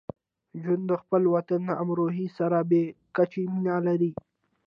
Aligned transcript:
جون 0.61 0.81
د 0.91 0.91
خپل 1.01 1.21
وطن 1.35 1.61
امروهې 1.83 2.27
سره 2.37 2.57
بې 2.69 2.83
کچه 3.15 3.41
مینه 3.51 3.75
لرله 3.85 4.11